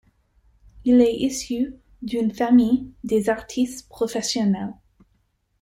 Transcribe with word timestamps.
Il 0.83 0.99
est 0.99 1.13
issu 1.15 1.75
d’une 2.01 2.31
famille 2.33 2.91
d’artistes 3.03 3.87
professionnels. 3.87 4.73